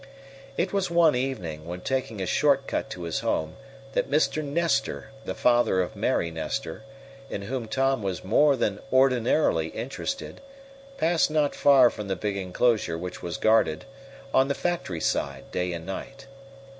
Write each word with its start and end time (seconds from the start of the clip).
It 0.57 0.73
was 0.73 0.89
one 0.89 1.15
evening, 1.15 1.63
when 1.67 1.81
taking 1.81 2.21
a 2.21 2.25
short 2.25 2.65
cut 2.65 2.89
to 2.89 3.03
his 3.03 3.19
home, 3.19 3.55
that 3.93 4.09
Mr. 4.09 4.43
Nestor, 4.43 5.11
the 5.25 5.35
father 5.35 5.79
of 5.79 5.95
Mary 5.95 6.31
Nestor, 6.31 6.81
in 7.29 7.43
whom 7.43 7.67
Tom 7.67 8.01
was 8.01 8.23
more 8.23 8.55
than 8.55 8.79
ordinarily 8.91 9.67
interested, 9.67 10.41
passed 10.97 11.29
not 11.29 11.53
far 11.53 11.91
from 11.91 12.07
the 12.07 12.15
big 12.15 12.35
enclosure 12.35 12.97
which 12.97 13.21
was 13.21 13.37
guarded, 13.37 13.85
on 14.33 14.47
the 14.47 14.55
factory 14.55 15.01
side, 15.01 15.43
day 15.51 15.71
and 15.71 15.85
night. 15.85 16.25